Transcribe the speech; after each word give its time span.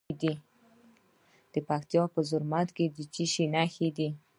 د 1.51 1.55
پکتیا 1.67 2.03
په 2.13 2.19
زرمت 2.29 2.67
کې 2.77 2.85
د 2.95 2.97
څه 3.13 3.23
شي 3.31 3.45
نښې 3.53 3.89
دي؟ 3.97 4.09